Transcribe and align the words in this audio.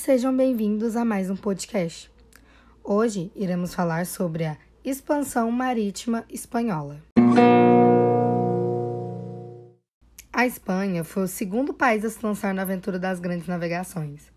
sejam 0.00 0.34
bem-vindos 0.34 0.96
a 0.96 1.04
mais 1.04 1.28
um 1.28 1.36
podcast. 1.36 2.10
Hoje 2.82 3.30
iremos 3.36 3.74
falar 3.74 4.06
sobre 4.06 4.46
a 4.46 4.56
expansão 4.82 5.50
marítima 5.50 6.24
espanhola. 6.30 7.02
A 10.32 10.46
Espanha 10.46 11.04
foi 11.04 11.24
o 11.24 11.28
segundo 11.28 11.74
país 11.74 12.02
a 12.02 12.08
se 12.08 12.24
lançar 12.24 12.54
na 12.54 12.62
aventura 12.62 12.98
das 12.98 13.20
grandes 13.20 13.46
navegações. 13.46 14.32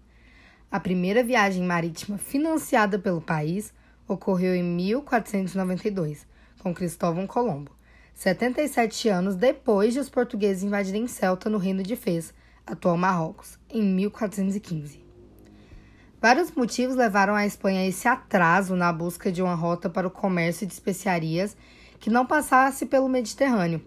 A 0.70 0.82
primeira 0.82 1.24
viagem 1.24 1.64
marítima 1.64 2.18
financiada 2.18 3.00
pelo 3.00 3.22
país 3.22 3.74
ocorreu 4.06 4.54
em 4.54 4.64
1492, 4.64 6.28
com 6.60 6.74
Cristóvão 6.74 7.26
Colombo, 7.26 7.72
77 8.14 9.08
anos 9.08 9.38
depois 9.38 9.94
de 9.94 10.02
os 10.02 10.10
portugueses 10.10 10.62
invadirem 10.62 11.08
Celta 11.08 11.50
no 11.50 11.58
Reino 11.58 11.84
de 11.84 11.96
Fez, 11.96 12.34
atual 12.68 12.98
Marrocos, 12.98 13.58
em 13.70 13.82
1415. 13.82 15.03
Vários 16.24 16.52
motivos 16.52 16.96
levaram 16.96 17.36
a 17.36 17.46
Espanha 17.46 17.82
a 17.82 17.86
esse 17.86 18.08
atraso 18.08 18.78
na 18.78 18.94
busca 18.94 19.30
de 19.30 19.42
uma 19.42 19.56
rota 19.56 19.90
para 19.90 20.08
o 20.08 20.10
comércio 20.10 20.66
de 20.66 20.72
especiarias 20.72 21.54
que 22.00 22.10
não 22.10 22.26
passasse 22.26 22.86
pelo 22.86 23.10
Mediterrâneo, 23.10 23.84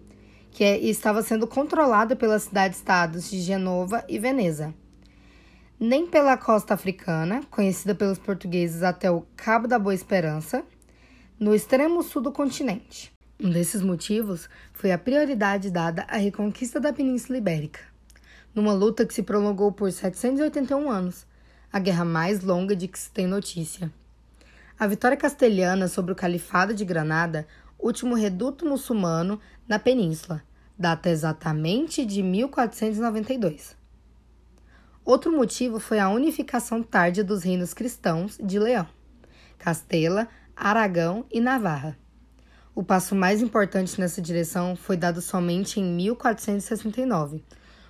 que 0.51 0.63
é, 0.63 0.77
estava 0.77 1.23
sendo 1.23 1.47
controlada 1.47 2.15
pelas 2.15 2.43
cidades-estados 2.43 3.31
de 3.31 3.41
Genova 3.41 4.05
e 4.07 4.19
Veneza. 4.19 4.71
Nem 5.79 6.05
pela 6.05 6.37
costa 6.37 6.75
africana, 6.75 7.41
conhecida 7.49 7.95
pelos 7.95 8.19
portugueses 8.19 8.83
até 8.83 9.09
o 9.09 9.25
Cabo 9.35 9.67
da 9.67 9.79
Boa 9.79 9.95
Esperança, 9.95 10.63
no 11.39 11.55
extremo 11.55 12.03
sul 12.03 12.21
do 12.21 12.31
continente. 12.31 13.11
Um 13.41 13.49
desses 13.49 13.81
motivos 13.81 14.47
foi 14.73 14.91
a 14.91 14.97
prioridade 14.99 15.71
dada 15.71 16.05
à 16.07 16.17
reconquista 16.17 16.79
da 16.79 16.93
Península 16.93 17.39
Ibérica, 17.39 17.79
numa 18.53 18.73
luta 18.73 19.07
que 19.07 19.13
se 19.15 19.23
prolongou 19.23 19.71
por 19.71 19.91
781 19.91 20.91
anos, 20.91 21.25
a 21.71 21.79
guerra 21.79 22.05
mais 22.05 22.41
longa 22.41 22.75
de 22.75 22.87
que 22.87 22.97
se 22.97 23.11
tem 23.11 23.27
notícia. 23.27 23.91
A 24.79 24.85
vitória 24.87 25.17
castelhana 25.17 25.87
sobre 25.87 26.11
o 26.11 26.15
Califado 26.15 26.73
de 26.73 26.85
Granada, 26.85 27.47
último 27.79 28.15
reduto 28.15 28.65
muçulmano 28.65 29.39
na 29.67 29.79
península, 29.79 30.43
data 30.77 31.09
exatamente 31.09 32.05
de 32.05 32.21
1492. 32.21 33.75
Outro 35.03 35.31
motivo 35.31 35.79
foi 35.79 35.99
a 35.99 36.09
unificação 36.09 36.83
tardia 36.83 37.23
dos 37.23 37.43
reinos 37.43 37.73
cristãos 37.73 38.37
de 38.43 38.59
Leão, 38.59 38.87
Castela, 39.57 40.27
Aragão 40.55 41.25
e 41.31 41.39
Navarra. 41.39 41.97
O 42.75 42.83
passo 42.83 43.15
mais 43.15 43.41
importante 43.41 43.99
nessa 43.99 44.21
direção 44.21 44.75
foi 44.75 44.97
dado 44.97 45.21
somente 45.21 45.79
em 45.79 45.83
1469, 45.83 47.43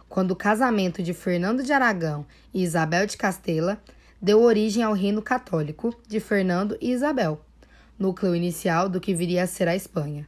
quando 0.10 0.32
o 0.32 0.36
casamento 0.36 1.04
de 1.04 1.14
Fernando 1.14 1.64
de 1.64 1.74
Aragão 1.74 2.26
e 2.54 2.64
Isabel 2.64 3.06
de 3.06 3.18
Castela 3.18 3.82
deu 4.22 4.42
origem 4.42 4.84
ao 4.84 4.94
reino 4.94 5.22
católico 5.22 5.94
de 6.08 6.20
Fernando 6.20 6.78
e 6.82 6.92
Isabel, 6.92 7.40
núcleo 8.00 8.36
inicial 8.36 8.90
do 8.90 9.00
que 9.00 9.14
viria 9.14 9.44
a 9.44 9.48
ser 9.48 9.68
a 9.68 9.76
Espanha. 9.76 10.28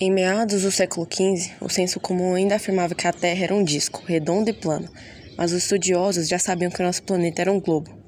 Em 0.00 0.10
meados 0.10 0.62
do 0.62 0.70
século 0.70 1.06
XV, 1.06 1.52
o 1.60 1.68
senso 1.68 2.00
comum 2.00 2.34
ainda 2.34 2.56
afirmava 2.56 2.94
que 2.94 3.06
a 3.06 3.12
Terra 3.12 3.44
era 3.44 3.54
um 3.54 3.62
disco, 3.62 4.02
redondo 4.06 4.48
e 4.48 4.52
plano, 4.54 4.88
mas 5.36 5.52
os 5.52 5.58
estudiosos 5.58 6.26
já 6.26 6.38
sabiam 6.38 6.70
que 6.70 6.82
nosso 6.82 7.02
planeta 7.02 7.42
era 7.42 7.52
um 7.52 7.60
globo. 7.60 8.00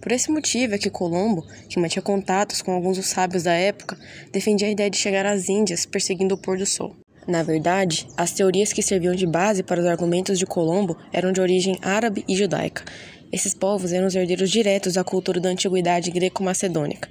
Por 0.00 0.12
esse 0.12 0.30
motivo 0.30 0.74
é 0.74 0.78
que 0.78 0.90
Colombo, 0.90 1.46
que 1.68 1.78
mantinha 1.78 2.02
contatos 2.02 2.60
com 2.60 2.72
alguns 2.72 2.96
dos 2.96 3.06
sábios 3.06 3.44
da 3.44 3.52
época, 3.52 3.96
defendia 4.32 4.66
a 4.68 4.70
ideia 4.70 4.90
de 4.90 4.98
chegar 4.98 5.24
às 5.24 5.48
Índias 5.48 5.86
perseguindo 5.86 6.34
o 6.34 6.38
pôr 6.38 6.58
do 6.58 6.66
sol. 6.66 6.94
Na 7.26 7.42
verdade, 7.42 8.06
as 8.16 8.32
teorias 8.32 8.72
que 8.72 8.82
serviam 8.82 9.14
de 9.14 9.26
base 9.26 9.62
para 9.62 9.80
os 9.80 9.86
argumentos 9.86 10.38
de 10.38 10.44
Colombo 10.44 10.96
eram 11.12 11.32
de 11.32 11.40
origem 11.40 11.78
árabe 11.80 12.24
e 12.28 12.36
judaica. 12.36 12.84
Esses 13.32 13.54
povos 13.54 13.92
eram 13.92 14.06
os 14.06 14.14
herdeiros 14.14 14.50
diretos 14.50 14.94
da 14.94 15.02
cultura 15.02 15.40
da 15.40 15.48
antiguidade 15.48 16.10
greco-macedônica. 16.10 17.08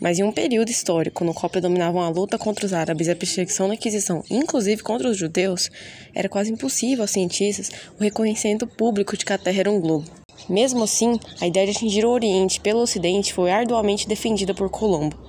Mas 0.00 0.18
em 0.18 0.22
um 0.22 0.30
período 0.30 0.70
histórico 0.70 1.24
no 1.24 1.34
qual 1.34 1.50
predominavam 1.50 2.00
a 2.00 2.08
luta 2.08 2.38
contra 2.38 2.64
os 2.64 2.72
árabes 2.72 3.08
e 3.08 3.10
a 3.10 3.16
perseguição 3.16 3.66
na 3.66 3.74
Inquisição, 3.74 4.22
inclusive 4.30 4.80
contra 4.82 5.08
os 5.08 5.16
judeus, 5.16 5.68
era 6.14 6.28
quase 6.28 6.52
impossível 6.52 7.02
aos 7.02 7.10
cientistas 7.10 7.70
o 7.98 8.02
reconhecimento 8.02 8.66
público 8.66 9.16
de 9.16 9.24
que 9.24 9.32
a 9.32 9.38
Terra 9.38 9.60
era 9.60 9.70
um 9.70 9.80
globo. 9.80 10.08
Mesmo 10.48 10.84
assim, 10.84 11.18
a 11.40 11.48
ideia 11.48 11.66
de 11.66 11.72
atingir 11.76 12.04
o 12.04 12.10
Oriente 12.10 12.60
pelo 12.60 12.80
Ocidente 12.80 13.34
foi 13.34 13.50
arduamente 13.50 14.06
defendida 14.06 14.54
por 14.54 14.70
Colombo. 14.70 15.27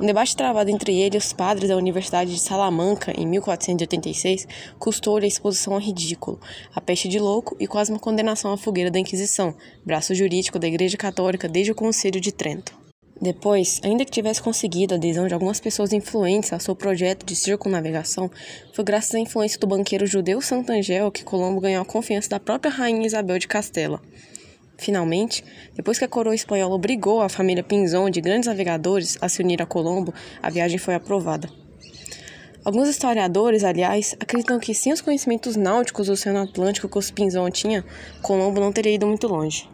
Um 0.00 0.06
debate 0.06 0.36
travado 0.36 0.70
entre 0.70 0.96
ele 0.96 1.16
e 1.16 1.18
os 1.18 1.32
padres 1.32 1.68
da 1.68 1.76
Universidade 1.76 2.32
de 2.32 2.38
Salamanca 2.38 3.12
em 3.18 3.26
1486 3.26 4.46
custou-lhe 4.78 5.24
a 5.24 5.28
exposição 5.28 5.74
ao 5.74 5.80
ridículo, 5.80 6.38
a 6.72 6.80
peste 6.80 7.08
de 7.08 7.18
louco 7.18 7.56
e 7.58 7.66
quase 7.66 7.90
uma 7.90 7.98
condenação 7.98 8.52
à 8.52 8.56
fogueira 8.56 8.92
da 8.92 9.00
Inquisição, 9.00 9.56
braço 9.84 10.14
jurídico 10.14 10.56
da 10.56 10.68
Igreja 10.68 10.96
Católica 10.96 11.48
desde 11.48 11.72
o 11.72 11.74
Concílio 11.74 12.20
de 12.20 12.30
Trento. 12.30 12.78
Depois, 13.20 13.80
ainda 13.82 14.04
que 14.04 14.12
tivesse 14.12 14.40
conseguido 14.40 14.94
a 14.94 14.96
adesão 14.96 15.26
de 15.26 15.34
algumas 15.34 15.58
pessoas 15.58 15.92
influentes 15.92 16.52
ao 16.52 16.60
seu 16.60 16.76
projeto 16.76 17.26
de 17.26 17.34
circunnavegação, 17.34 18.30
foi 18.72 18.84
graças 18.84 19.12
à 19.16 19.18
influência 19.18 19.58
do 19.58 19.66
banqueiro 19.66 20.06
judeu 20.06 20.40
Sant'Angelo 20.40 21.10
que 21.10 21.24
Colombo 21.24 21.60
ganhou 21.60 21.82
a 21.82 21.84
confiança 21.84 22.28
da 22.28 22.38
própria 22.38 22.70
rainha 22.70 23.04
Isabel 23.04 23.40
de 23.40 23.48
Castela. 23.48 24.00
Finalmente, 24.78 25.44
depois 25.74 25.98
que 25.98 26.04
a 26.04 26.08
coroa 26.08 26.34
espanhola 26.34 26.74
obrigou 26.74 27.20
a 27.20 27.28
família 27.28 27.64
Pinzon 27.64 28.08
de 28.08 28.20
grandes 28.20 28.46
navegadores 28.46 29.18
a 29.20 29.28
se 29.28 29.42
unir 29.42 29.60
a 29.60 29.66
Colombo, 29.66 30.14
a 30.40 30.48
viagem 30.48 30.78
foi 30.78 30.94
aprovada. 30.94 31.50
Alguns 32.64 32.88
historiadores, 32.88 33.64
aliás, 33.64 34.14
acreditam 34.20 34.58
que 34.60 34.74
sem 34.74 34.92
os 34.92 35.00
conhecimentos 35.00 35.56
náuticos 35.56 36.06
do 36.06 36.12
Oceano 36.12 36.42
Atlântico 36.42 36.88
que 36.88 36.98
os 36.98 37.10
Pinzon 37.10 37.50
tinha, 37.50 37.84
Colombo 38.22 38.60
não 38.60 38.72
teria 38.72 38.94
ido 38.94 39.06
muito 39.06 39.26
longe. 39.26 39.68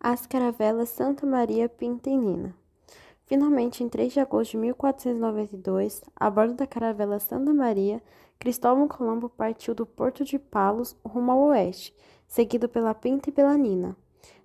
As 0.00 0.26
caravelas 0.26 0.88
Santa 0.88 1.24
Maria 1.24 1.68
Pintenina. 1.68 2.54
Finalmente, 3.26 3.82
em 3.82 3.88
3 3.88 4.12
de 4.12 4.20
agosto 4.20 4.52
de 4.52 4.58
1492, 4.58 6.02
a 6.14 6.28
bordo 6.28 6.54
da 6.54 6.66
caravela 6.66 7.18
Santa 7.18 7.54
Maria, 7.54 8.02
Cristóvão 8.38 8.86
Colombo 8.86 9.30
partiu 9.30 9.74
do 9.74 9.86
porto 9.86 10.24
de 10.24 10.38
Palos 10.38 10.94
rumo 11.04 11.32
ao 11.32 11.40
oeste, 11.44 11.94
seguido 12.26 12.68
pela 12.68 12.94
Pinta 12.94 13.30
e 13.30 13.32
pela 13.32 13.56
Nina. 13.56 13.96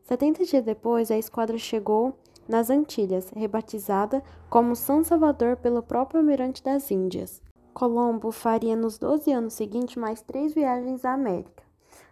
Setenta 0.04 0.46
dias 0.46 0.64
depois, 0.64 1.12
a 1.12 1.18
esquadra 1.18 1.58
chegou 1.58 2.18
nas 2.48 2.70
Antilhas, 2.70 3.30
rebatizada 3.36 4.24
como 4.50 4.76
São 4.76 5.04
Salvador 5.04 5.58
pelo 5.58 5.84
próprio 5.84 6.20
almirante 6.20 6.64
das 6.64 6.90
Índias. 6.90 7.42
Colombo 7.74 8.32
faria 8.32 8.76
nos 8.76 8.98
12 8.98 9.32
anos 9.32 9.54
seguintes 9.54 9.98
mais 9.98 10.22
três 10.22 10.54
viagens 10.54 11.06
à 11.06 11.14
América. 11.14 11.64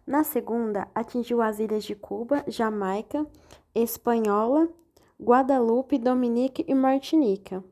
Na 0.06 0.24
segunda, 0.24 0.88
atingiu 0.94 1.42
as 1.42 1.60
ilhas 1.60 1.84
de 1.84 1.96
Cuba, 1.96 2.44
Jamaica, 2.48 3.26
Espanhola, 3.74 4.70
Guadalupe, 5.20 5.98
Dominique 5.98 6.64
e 6.68 6.74
Martinica 6.74 7.64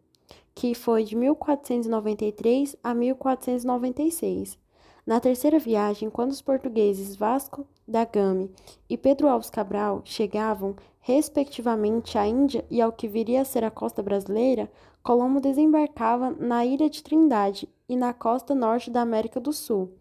que 0.55 0.73
foi 0.73 1.03
de 1.03 1.17
1493 1.17 2.77
a 2.81 2.93
1496. 2.95 4.57
Na 5.05 5.19
terceira 5.19 5.59
viagem, 5.59 6.09
quando 6.09 6.31
os 6.31 6.41
portugueses 6.41 7.15
Vasco 7.15 7.67
da 7.85 8.05
Gama 8.05 8.49
e 8.89 8.97
Pedro 8.97 9.27
Alves 9.27 9.49
Cabral 9.49 10.01
chegavam, 10.05 10.75
respectivamente, 11.01 12.17
à 12.17 12.25
Índia 12.25 12.65
e 12.71 12.81
ao 12.81 12.93
que 12.93 13.07
viria 13.07 13.41
a 13.41 13.45
ser 13.45 13.63
a 13.65 13.69
costa 13.69 14.01
brasileira, 14.01 14.71
Colombo 15.03 15.39
desembarcava 15.39 16.31
na 16.31 16.65
ilha 16.65 16.89
de 16.89 17.03
Trindade 17.03 17.69
e 17.87 17.95
na 17.95 18.13
costa 18.13 18.55
norte 18.55 18.89
da 18.89 19.01
América 19.01 19.39
do 19.39 19.53
Sul, 19.53 19.91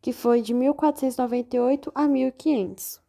que 0.00 0.12
foi 0.12 0.40
de 0.40 0.52
1498 0.52 1.92
a 1.94 2.08
1500. 2.08 3.00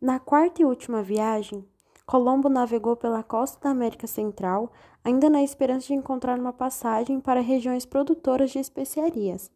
Na 0.00 0.18
quarta 0.18 0.62
e 0.62 0.64
última 0.64 1.02
viagem, 1.02 1.64
Colombo 2.08 2.48
navegou 2.48 2.96
pela 2.96 3.22
costa 3.22 3.60
da 3.60 3.68
América 3.68 4.06
Central, 4.06 4.72
ainda 5.04 5.28
na 5.28 5.42
esperança 5.42 5.88
de 5.88 5.92
encontrar 5.92 6.38
uma 6.38 6.54
passagem 6.54 7.20
para 7.20 7.42
regiões 7.42 7.84
produtoras 7.84 8.50
de 8.50 8.58
especiarias. 8.58 9.50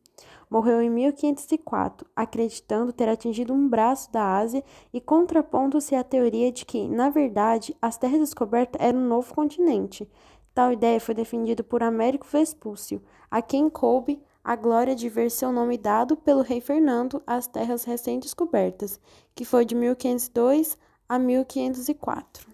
Morreu 0.50 0.82
em 0.82 0.90
1504, 0.90 2.06
acreditando 2.14 2.92
ter 2.92 3.08
atingido 3.08 3.54
um 3.54 3.66
braço 3.66 4.12
da 4.12 4.36
Ásia 4.36 4.62
e 4.92 5.00
contrapondo-se 5.00 5.94
à 5.94 6.04
teoria 6.04 6.52
de 6.52 6.66
que, 6.66 6.86
na 6.86 7.08
verdade, 7.08 7.74
as 7.80 7.96
terras 7.96 8.20
descobertas 8.20 8.78
eram 8.82 8.98
um 8.98 9.08
novo 9.08 9.34
continente. 9.34 10.06
Tal 10.54 10.74
ideia 10.74 11.00
foi 11.00 11.14
defendida 11.14 11.62
por 11.62 11.82
Américo 11.82 12.26
Vespúcio, 12.30 13.00
a 13.30 13.40
quem 13.40 13.70
coube 13.70 14.22
a 14.44 14.54
glória 14.56 14.94
de 14.94 15.08
ver 15.08 15.30
seu 15.30 15.52
nome 15.52 15.78
dado 15.78 16.18
pelo 16.18 16.42
rei 16.42 16.60
Fernando 16.60 17.22
às 17.26 17.46
terras 17.46 17.84
recém-descobertas, 17.84 19.00
que 19.34 19.46
foi 19.46 19.64
de 19.64 19.74
1502 19.74 20.76
a 21.12 21.18
1504. 21.18 22.46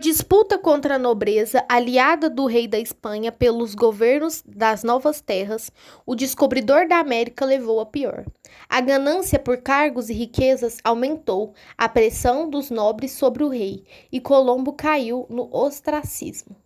Disputa 0.00 0.56
contra 0.58 0.94
a 0.94 0.98
nobreza, 0.98 1.62
aliada 1.68 2.30
do 2.30 2.46
rei 2.46 2.66
da 2.66 2.78
Espanha 2.78 3.30
pelos 3.30 3.74
governos 3.74 4.42
das 4.46 4.82
novas 4.82 5.20
terras, 5.20 5.70
o 6.06 6.14
descobridor 6.14 6.88
da 6.88 6.98
América 6.98 7.44
levou 7.44 7.78
a 7.78 7.84
pior. 7.84 8.24
A 8.70 8.80
ganância 8.80 9.38
por 9.38 9.58
cargos 9.58 10.08
e 10.08 10.14
riquezas 10.14 10.78
aumentou 10.82 11.52
a 11.76 11.90
pressão 11.90 12.48
dos 12.48 12.70
nobres 12.70 13.12
sobre 13.12 13.44
o 13.44 13.48
rei, 13.50 13.84
e 14.10 14.18
Colombo 14.18 14.72
caiu 14.72 15.26
no 15.28 15.54
ostracismo. 15.54 16.63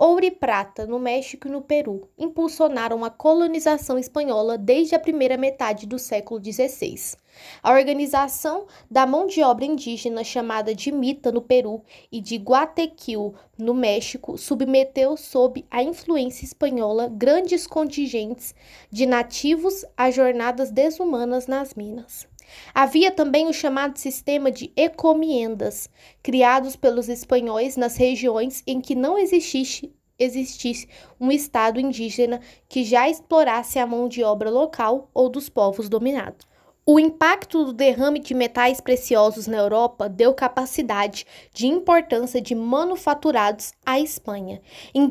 Ouro 0.00 0.24
e 0.24 0.30
prata 0.30 0.86
no 0.86 0.96
México 0.96 1.48
e 1.48 1.50
no 1.50 1.60
Peru 1.60 2.08
impulsionaram 2.16 3.04
a 3.04 3.10
colonização 3.10 3.98
espanhola 3.98 4.56
desde 4.56 4.94
a 4.94 4.98
primeira 4.98 5.36
metade 5.36 5.88
do 5.88 5.98
século 5.98 6.40
XVI. 6.40 7.16
A 7.60 7.72
organização 7.72 8.68
da 8.88 9.04
mão 9.04 9.26
de 9.26 9.42
obra 9.42 9.64
indígena 9.64 10.22
chamada 10.22 10.72
de 10.72 10.92
Mita 10.92 11.32
no 11.32 11.42
Peru 11.42 11.82
e 12.12 12.20
de 12.20 12.36
Guatequil 12.36 13.34
no 13.58 13.74
México 13.74 14.38
submeteu 14.38 15.16
sob 15.16 15.66
a 15.68 15.82
influência 15.82 16.44
espanhola 16.44 17.08
grandes 17.08 17.66
contingentes 17.66 18.54
de 18.88 19.04
nativos 19.04 19.84
a 19.96 20.12
jornadas 20.12 20.70
desumanas 20.70 21.48
nas 21.48 21.74
minas. 21.74 22.28
Havia 22.74 23.10
também 23.10 23.46
o 23.46 23.52
chamado 23.52 23.98
sistema 23.98 24.50
de 24.50 24.72
ecomiendas, 24.74 25.90
criados 26.22 26.76
pelos 26.76 27.08
espanhóis 27.08 27.76
nas 27.76 27.96
regiões 27.96 28.62
em 28.66 28.80
que 28.80 28.94
não 28.94 29.18
existisse, 29.18 29.94
existisse 30.18 30.88
um 31.20 31.30
Estado 31.30 31.78
indígena 31.78 32.40
que 32.68 32.84
já 32.84 33.08
explorasse 33.08 33.78
a 33.78 33.86
mão 33.86 34.08
de 34.08 34.24
obra 34.24 34.50
local 34.50 35.10
ou 35.12 35.28
dos 35.28 35.48
povos 35.48 35.88
dominados. 35.88 36.47
O 36.90 36.98
impacto 36.98 37.66
do 37.66 37.72
derrame 37.74 38.18
de 38.18 38.32
metais 38.32 38.80
preciosos 38.80 39.46
na 39.46 39.58
Europa 39.58 40.08
deu 40.08 40.32
capacidade 40.32 41.26
de 41.52 41.66
importância 41.66 42.40
de 42.40 42.54
manufaturados 42.54 43.74
à 43.84 44.00
Espanha, 44.00 44.62
em, 44.94 45.06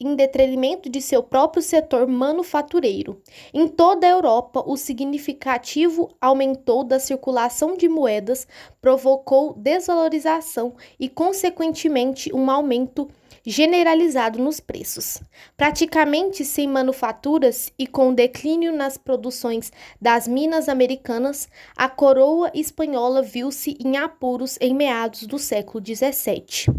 em, 0.00 0.16
detrimento 0.16 0.90
de 0.90 1.00
seu 1.00 1.22
próprio 1.22 1.62
setor 1.62 2.08
manufatureiro. 2.08 3.22
Em 3.52 3.68
toda 3.68 4.04
a 4.04 4.10
Europa, 4.10 4.64
o 4.66 4.76
significativo 4.76 6.10
aumentou 6.20 6.82
da 6.82 6.98
circulação 6.98 7.76
de 7.76 7.88
moedas 7.88 8.44
provocou 8.82 9.54
desvalorização 9.54 10.74
e, 10.98 11.08
consequentemente, 11.08 12.34
um 12.34 12.50
aumento 12.50 13.08
generalizado 13.44 14.38
nos 14.38 14.60
preços. 14.60 15.20
Praticamente 15.56 16.44
sem 16.44 16.66
manufaturas 16.66 17.72
e 17.78 17.86
com 17.86 18.14
declínio 18.14 18.72
nas 18.72 18.96
produções 18.96 19.70
das 20.00 20.26
minas 20.26 20.68
americanas, 20.68 21.48
a 21.76 21.88
coroa 21.88 22.50
espanhola 22.54 23.22
viu-se 23.22 23.76
em 23.84 23.96
apuros 23.96 24.56
em 24.60 24.74
meados 24.74 25.26
do 25.26 25.38
século 25.38 25.84
XVII. 25.84 26.74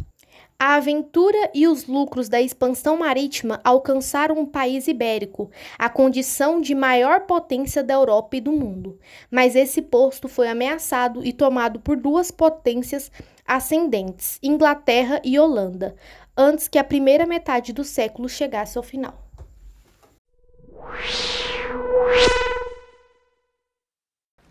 A 0.58 0.76
aventura 0.76 1.52
e 1.54 1.68
os 1.68 1.86
lucros 1.86 2.30
da 2.30 2.42
expansão 2.42 2.96
marítima 2.98 3.60
alcançaram 3.62 4.40
o 4.40 4.48
país 4.48 4.88
ibérico, 4.88 5.52
a 5.78 5.90
condição 5.90 6.62
de 6.62 6.74
maior 6.74 7.22
potência 7.22 7.84
da 7.84 7.94
Europa 7.94 8.38
e 8.38 8.42
do 8.42 8.54
mundo. 8.54 8.98
Mas 9.30 9.54
esse 9.54 9.82
posto 9.82 10.30
foi 10.30 10.48
ameaçado 10.48 11.26
e 11.26 11.34
tomado 11.34 11.82
por 11.82 11.98
duas 11.98 12.32
potências 12.32 13.12
ascendentes, 13.46 14.40
Inglaterra 14.42 15.22
e 15.26 15.38
Holanda, 15.38 15.94
antes 16.38 16.70
que 16.70 16.80
a 16.80 16.84
primeira 16.86 17.28
metade 17.28 17.74
do 17.74 17.84
século 17.84 18.30
chegasse 18.30 18.78
ao 18.78 18.84
final. 18.84 19.26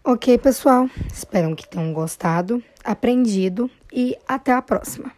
Ok, 0.04 0.36
pessoal. 0.36 0.86
Espero 1.10 1.56
que 1.56 1.66
tenham 1.66 1.94
gostado, 1.94 2.62
aprendido 2.84 3.70
e 3.90 4.18
até 4.28 4.52
a 4.52 4.60
próxima. 4.60 5.10